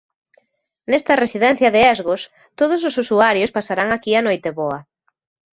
Nesta 0.89 1.13
residencia 1.23 1.69
de 1.75 1.81
Esgos 1.93 2.21
todos 2.59 2.81
os 2.89 2.95
usuarios 3.03 3.53
pasarán 3.57 3.89
aquí 3.91 4.11
a 4.15 4.23
Noiteboa. 4.27 4.79